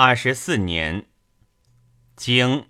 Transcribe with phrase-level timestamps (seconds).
[0.00, 1.06] 二十四年，
[2.14, 2.68] 经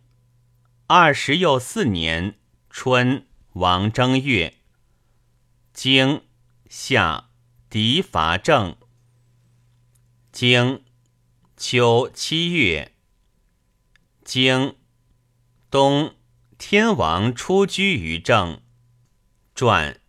[0.87, 2.39] 二十又四年
[2.71, 4.55] 春，王正月，
[5.75, 6.23] 经
[6.71, 7.29] 夏
[7.69, 8.79] 狄伐郑。
[10.33, 10.83] 经
[11.55, 12.95] 秋七月，
[14.25, 14.77] 经
[15.71, 16.15] 冬
[16.57, 18.63] 天王出居于郑。
[19.55, 20.01] 传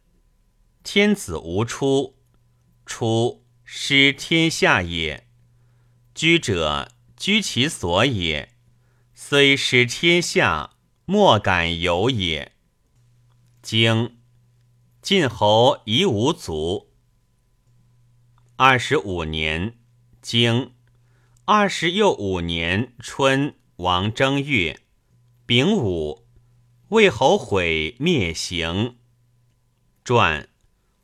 [0.84, 2.18] 天子无出，
[2.86, 5.28] 出失天下也。
[6.16, 8.54] 居者居其所也，
[9.14, 12.54] 虽失天下，莫敢有也。
[13.62, 14.18] 经
[15.02, 16.94] 晋侯夷吾族。
[18.56, 19.76] 二十五年。
[20.22, 20.74] 经
[21.44, 24.80] 二十又五年春，王正月，
[25.46, 26.26] 丙午，
[26.90, 28.98] 魏侯毁灭行。
[30.06, 30.48] 传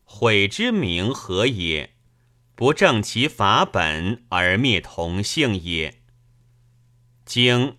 [0.05, 1.93] 毁之名何也？
[2.55, 6.01] 不正其法本而灭同姓也。
[7.25, 7.77] 经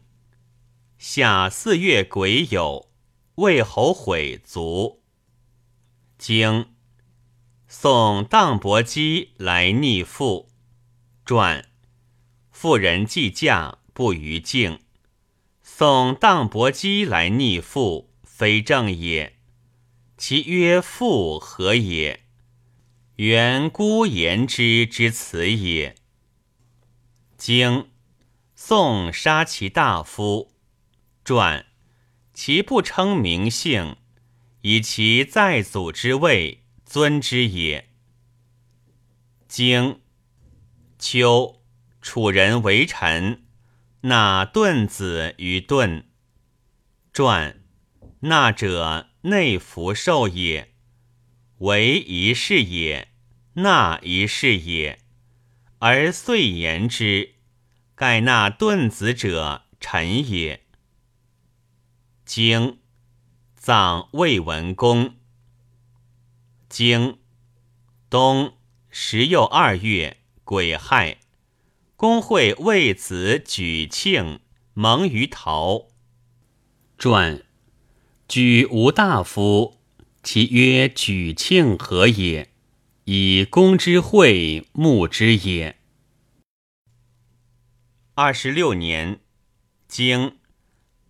[0.99, 2.89] 夏四月癸酉，
[3.37, 5.05] 魏侯毁卒。
[6.19, 6.75] 经
[7.69, 10.51] 宋荡伯姬来逆父。
[11.25, 11.69] 传
[12.51, 14.81] 妇人既嫁，不于敬。
[15.63, 19.37] 宋荡伯姬来逆父，非正也。
[20.17, 22.25] 其曰父何也？
[23.15, 25.95] 原孤言之之辞也。
[27.37, 27.91] 经
[28.59, 30.51] 宋杀其大夫。
[31.23, 31.67] 传
[32.33, 33.97] 其不称名姓，
[34.63, 37.91] 以其在祖之位尊之也。
[39.47, 40.01] 经。
[40.99, 41.63] 秋，
[42.01, 43.45] 楚人为臣，
[44.01, 46.09] 纳顿子于顿。
[47.13, 47.63] 传，
[48.21, 50.73] 纳者内服受也，
[51.59, 53.13] 为一事也，
[53.55, 55.01] 纳一事也，
[55.79, 57.36] 而遂言之，
[57.97, 60.61] 盖纳顿子者臣也。
[62.27, 62.79] 经，
[63.55, 65.15] 葬魏文公。
[66.69, 67.19] 经，
[68.11, 68.53] 冬
[68.91, 70.19] 十又二月。
[70.45, 71.19] 癸亥，
[71.97, 74.41] 公会为子举庆
[74.75, 75.89] 蒙于陶。
[76.99, 77.43] 传
[78.29, 79.81] 举吴大夫，
[80.23, 82.51] 其曰举庆何也？
[83.07, 85.76] 以公之会慕之也。
[88.19, 89.21] 二十六年，
[89.89, 90.39] 经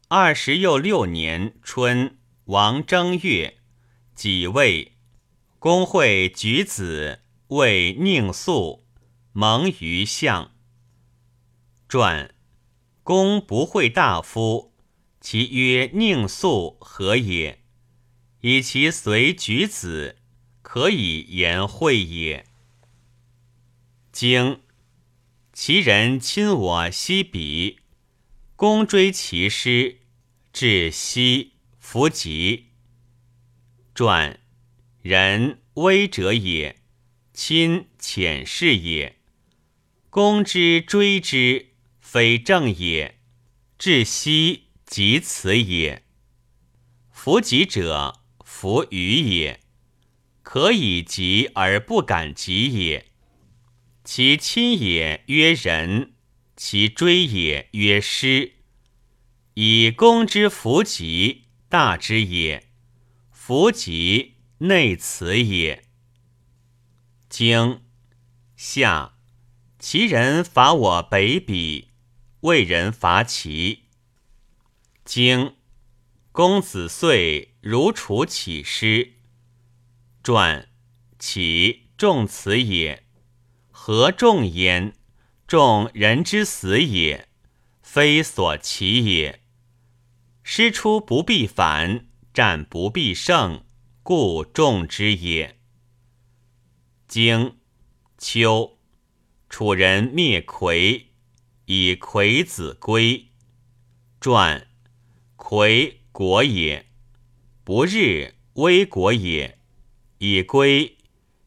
[0.08, 3.58] 二十又六年春，王正月，
[4.12, 4.96] 己未，
[5.60, 8.84] 公会举子为宁肃。
[9.32, 10.50] 蒙于相。
[11.86, 12.34] 传
[13.04, 14.74] 公不会大夫，
[15.20, 17.62] 其曰宁肃何也？
[18.40, 20.16] 以其随举子，
[20.60, 22.46] 可以言会也。
[24.10, 24.60] 经
[25.58, 27.78] 其人亲我西鄙，
[28.56, 30.00] 公追其师，
[30.52, 32.66] 至西弗及。
[33.94, 34.38] 传
[35.00, 36.82] 人威者也，
[37.32, 39.16] 亲浅视也。
[40.10, 41.70] 公之追之，
[42.02, 43.14] 非正也；
[43.78, 46.02] 至西及此也。
[47.10, 49.60] 弗及者，弗与也。
[50.42, 53.06] 可以及而不敢及也。
[54.06, 56.12] 其亲也曰仁，
[56.56, 58.52] 其追也曰师。
[59.54, 62.68] 以公之弗及，大之也。
[63.32, 65.82] 弗及内此也。
[67.28, 67.82] 经
[68.54, 69.16] 夏。
[69.80, 71.86] 齐人伐我北鄙，
[72.42, 73.86] 魏人伐齐。
[75.04, 75.56] 经
[76.30, 79.14] 公子遂如楚起师。
[80.22, 80.68] 传
[81.18, 83.05] 启重此也，
[83.88, 84.94] 何众焉？
[85.46, 87.28] 众人之死也，
[87.80, 89.44] 非所其也。
[90.42, 93.64] 师出不必反，战不必胜，
[94.02, 95.60] 故众之也。
[97.06, 97.58] 经
[98.18, 98.80] 秋。
[99.48, 101.12] 楚人灭魁，
[101.66, 103.28] 以魁子归。
[104.20, 104.66] 传
[105.36, 106.86] 魁国也，
[107.62, 109.60] 不日危国也。
[110.18, 110.98] 以归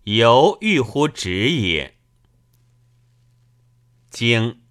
[0.06, 1.99] 犹欲乎止也。
[4.10, 4.62] 经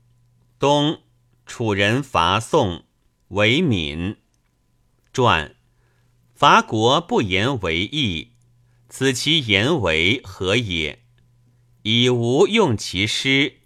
[0.58, 1.02] 东
[1.46, 2.84] 楚人伐宋，
[3.28, 4.16] 为闽。
[5.12, 5.56] 传
[6.34, 8.32] 伐国不言为义，
[8.88, 11.04] 此其言为何也？
[11.82, 13.60] 以无用其师，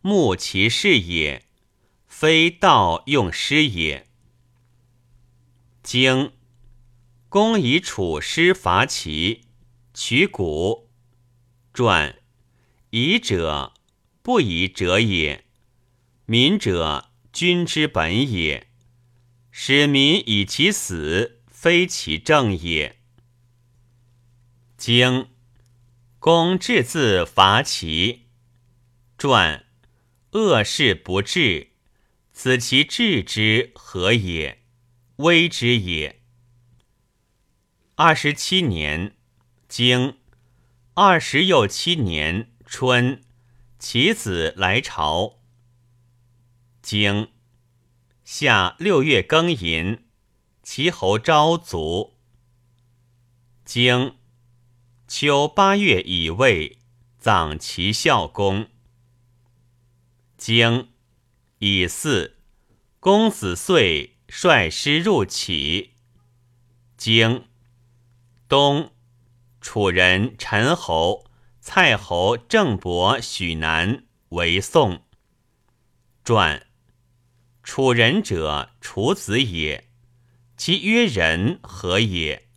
[0.00, 1.46] 慕其事也，
[2.06, 4.06] 非道用师也。
[5.82, 6.32] 经
[7.28, 9.42] 公以楚师伐齐，
[9.94, 10.90] 取古。
[11.72, 12.16] 传
[12.90, 13.72] 以者
[14.22, 15.44] 不以者也。
[16.26, 18.68] 民者，君之本也。
[19.50, 23.00] 使民以其死，非其政也。
[24.76, 25.28] 经
[26.18, 28.26] 公治自伐齐。
[29.18, 29.66] 传
[30.32, 31.72] 恶事不治，
[32.32, 34.62] 此其治之何也？
[35.16, 36.20] 危之也。
[37.96, 39.14] 二十七年，
[39.68, 40.16] 经
[40.94, 43.22] 二十又七年春，
[43.80, 45.38] 其子来朝。
[46.82, 47.30] 经
[48.24, 50.04] 夏六月庚寅，
[50.62, 52.18] 齐侯昭卒。
[53.64, 54.18] 经
[55.08, 56.78] 秋八月乙未，
[57.18, 58.68] 葬齐孝公。
[60.36, 60.90] 经
[61.60, 62.36] 乙巳，
[63.00, 65.94] 公子遂率师入齐。
[66.98, 67.46] 经
[68.46, 68.92] 冬，
[69.62, 71.29] 楚人陈侯、
[71.62, 75.04] 蔡侯郑伯、许南为宋。
[76.24, 76.66] 传
[77.62, 79.90] 楚人者，楚子也。
[80.56, 82.48] 其曰人何也？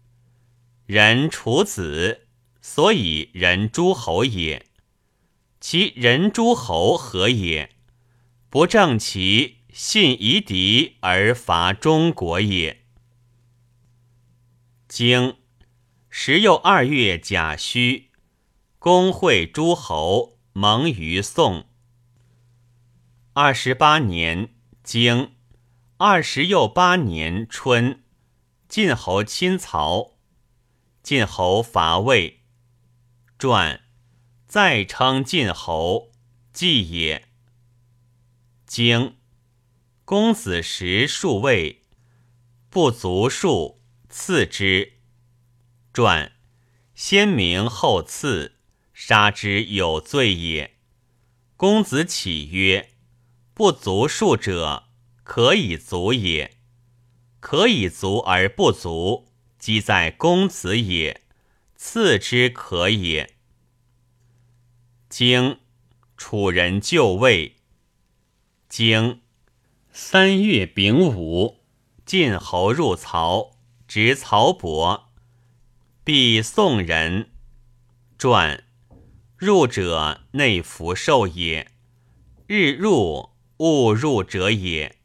[0.86, 2.28] 人楚子，
[2.62, 4.68] 所以人诸侯也。
[5.60, 7.76] 其人诸侯何也？
[8.50, 12.86] 不正其信夷狄而伐中国也。
[14.88, 15.38] 经
[16.10, 18.12] 时又二月甲戌，
[18.84, 21.68] 公会诸侯盟于宋。
[23.32, 25.36] 二十八年经
[25.96, 28.04] 二十又八年春，
[28.68, 30.18] 晋侯亲曹，
[31.02, 32.42] 晋侯伐魏。
[33.40, 33.80] 传。
[34.48, 36.12] 再称晋侯，
[36.52, 37.30] 季也。
[38.68, 39.16] 经
[40.04, 41.84] 公子时数位，
[42.70, 44.96] 不足数，赐之。
[45.94, 46.34] 传
[46.94, 48.58] 先明后赐，
[48.94, 50.76] 杀之有罪也。
[51.58, 52.92] 公子启曰：
[53.54, 54.86] 不足数者，
[55.24, 56.52] 可以足也；
[57.40, 61.22] 可以足而不足，即在公子也。
[61.76, 63.36] 赐之可也。
[65.10, 65.60] 经
[66.16, 67.58] 楚人就位。
[68.70, 69.22] 经
[69.92, 71.60] 三月丙午，
[72.06, 73.52] 晋侯入曹，
[73.88, 75.12] 执曹伯，
[76.04, 77.32] 必宋人。
[78.18, 78.63] 传
[79.44, 81.70] 入者内服受也，
[82.48, 85.00] 日入勿入者也。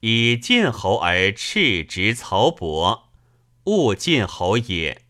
[0.00, 3.10] 以晋侯而斥执曹伯，
[3.64, 5.06] 勿晋侯也，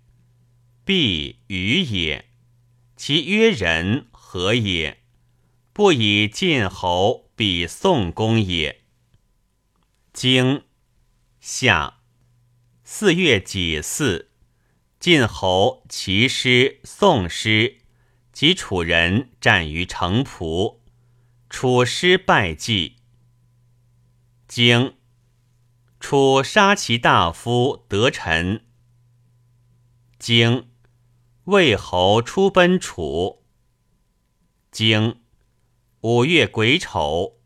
[0.84, 2.26] 必与也。
[2.96, 4.06] 其曰人。
[4.12, 5.00] 何也？
[5.72, 8.82] 不以晋侯比宋公也。
[10.12, 10.62] 经
[11.40, 11.98] 夏
[12.84, 14.28] 四月己巳，
[15.00, 17.78] 晋侯其师、宋师
[18.34, 20.80] 及楚人战于城濮，
[21.48, 22.96] 楚师败绩。
[24.48, 24.96] 经
[26.00, 28.64] 楚杀其大夫得臣。
[30.18, 30.68] 经
[31.44, 33.44] 魏侯出奔楚。
[34.72, 35.20] 经
[36.00, 37.38] 五月癸丑，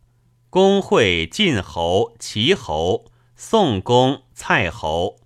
[0.48, 5.20] 公会晋侯、齐侯、宋公、蔡侯、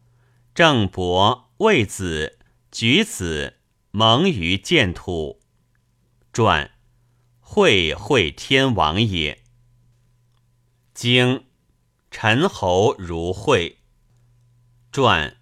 [0.53, 2.41] 郑伯、魏子、
[2.73, 3.59] 举子
[3.93, 5.41] 盟于建土。
[6.32, 6.70] 传
[7.40, 9.43] 会会天王也。
[10.94, 11.44] 经
[12.11, 13.80] 陈侯如会。
[14.90, 15.37] 传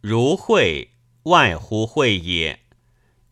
[0.00, 0.92] 如会
[1.24, 2.64] 外乎会也，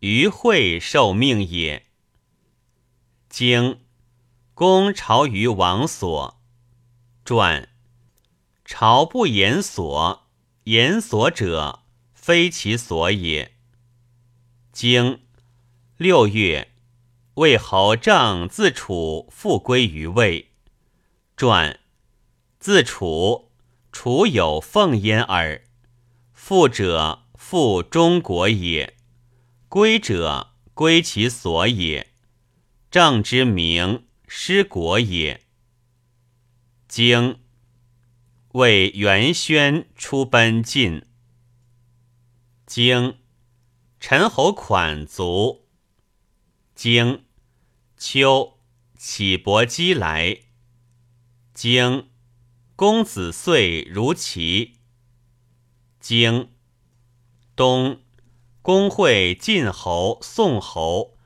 [0.00, 1.86] 于会受命也。
[3.30, 3.80] 经
[4.52, 6.40] 公朝于王所，
[7.24, 7.70] 传
[8.64, 10.26] 朝不言所，
[10.64, 13.54] 言所者非其所也。
[14.72, 15.22] 经
[15.96, 16.72] 六月，
[17.38, 20.50] 魏侯正自楚复归于魏。
[21.36, 21.78] 传
[22.58, 23.52] 自楚，
[23.92, 25.64] 楚有奉焉耳。
[26.32, 28.96] 复者复中国也，
[29.68, 32.12] 归者归其所也。
[32.90, 35.42] 正之名，失国也。
[36.88, 37.38] 经
[38.54, 41.06] 为元宣出奔晋。
[42.66, 43.18] 经
[44.00, 45.68] 陈侯款卒。
[46.74, 47.24] 经
[47.98, 48.60] 秋
[48.96, 50.42] 启伯姬来。
[51.52, 52.10] 经
[52.76, 54.76] 公子遂如齐。
[55.98, 56.52] 经
[57.56, 58.00] 冬
[58.62, 61.16] 公会晋侯、宋侯。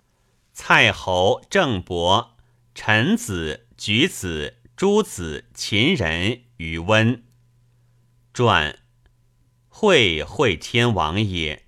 [0.55, 2.39] 蔡侯、郑伯、
[2.75, 7.23] 陈子、举子、诸子、秦人于温。
[8.33, 8.79] 传
[9.69, 11.67] 会会天王也。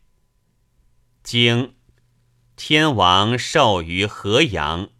[1.22, 1.74] 经
[2.56, 4.93] 天王授于河阳。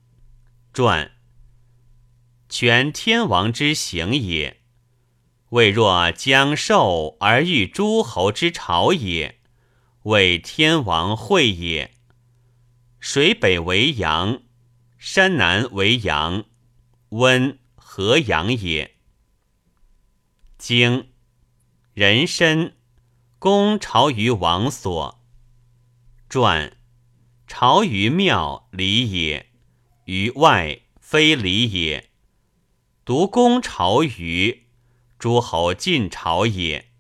[0.74, 1.12] 传
[2.48, 4.60] 全天王之行也。
[5.50, 9.40] 未若将寿而遇诸侯之朝也，
[10.02, 11.94] 为天王会也。
[12.98, 14.42] 水北为阳，
[14.98, 16.46] 山南为阳，
[17.10, 18.96] 温和阳也。
[20.58, 21.12] 经
[21.92, 22.74] 人参，
[23.38, 25.24] 公朝于王所。
[26.28, 26.76] 传
[27.46, 29.53] 朝于庙礼也，
[30.04, 32.11] 于外非礼也。
[33.04, 34.62] 独公朝于。
[35.16, 36.90] 诸侯晋朝也，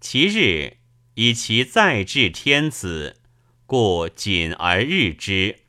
[0.00, 0.76] 其日
[1.14, 3.20] 以其在治天子，
[3.66, 5.62] 故谨而日之。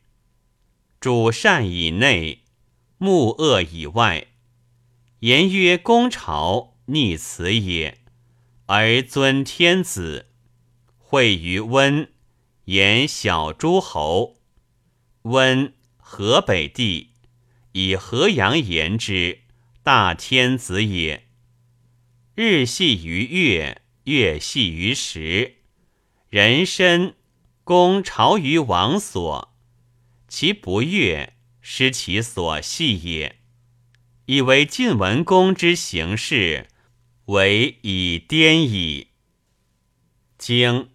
[1.00, 2.44] 主善以内，
[2.98, 4.28] 目恶以外。
[5.20, 7.98] 言曰：公朝逆此也，
[8.66, 10.28] 而尊天子。
[10.96, 12.12] 会于温，
[12.66, 14.36] 言小诸侯。
[15.22, 15.74] 温
[16.12, 17.12] 河北地，
[17.70, 19.42] 以河阳言之，
[19.84, 21.28] 大天子也。
[22.34, 25.58] 日系于月，月系于时。
[26.28, 27.14] 人参，
[27.62, 29.54] 公朝于王所，
[30.26, 33.38] 其不悦，失其所系也。
[34.26, 36.66] 以为晋文公之行事，
[37.26, 39.10] 为以颠矣。
[40.36, 40.90] 经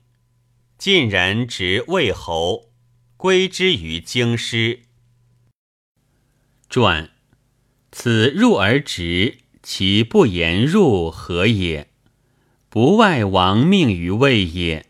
[0.78, 2.74] 晋人执魏侯，
[3.16, 4.82] 归之于京师。
[6.76, 7.10] 传
[7.90, 9.38] 此入而直。
[9.64, 11.90] 其不言入何也？
[12.68, 14.86] 不外亡命于魏也。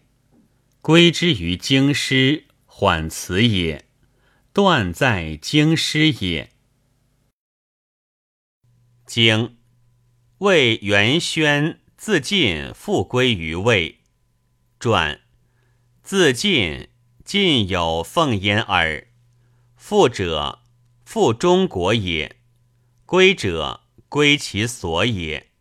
[0.81, 3.85] 归之于京师，缓辞也。
[4.51, 6.49] 断在京师也。
[9.05, 9.55] 京
[10.39, 13.99] 魏元宣自尽，复归于魏。
[14.79, 15.21] 传
[16.01, 16.89] 自尽，
[17.23, 19.07] 晋有奉焉耳。
[19.77, 20.63] 复者，
[21.05, 22.41] 复中国也。
[23.05, 23.83] 归者。
[24.07, 25.51] 归其所也。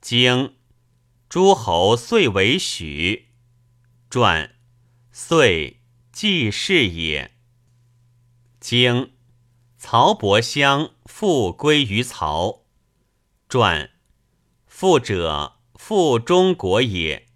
[0.00, 0.54] 经
[1.28, 3.30] 诸侯遂为许。
[4.08, 4.54] 传
[5.10, 5.80] 遂
[6.12, 7.32] 既是也。
[8.60, 9.14] 经
[9.76, 12.64] 曹伯襄复归于曹。
[13.48, 13.90] 传
[14.66, 17.26] 复者复中国也。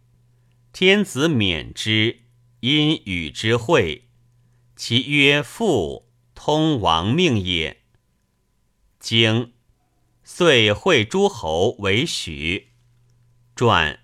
[0.73, 2.21] 天子免之，
[2.61, 4.09] 因与之会，
[4.77, 6.06] 其曰复，
[6.37, 7.83] 通王命也。
[9.01, 9.55] 经。
[10.29, 12.73] 遂会诸侯为许，
[13.55, 14.01] 传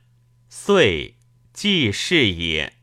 [0.49, 1.17] 遂
[1.53, 2.79] 既是也。